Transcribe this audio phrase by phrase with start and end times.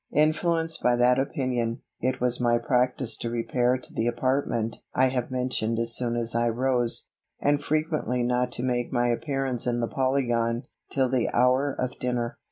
[0.15, 5.29] Influenced by that opinion, it was my practice to repair to the apartment I have
[5.29, 9.87] mentioned as soon as I rose, and frequently not to make my appearance in the
[9.87, 12.39] Polygon, till the hour of dinner.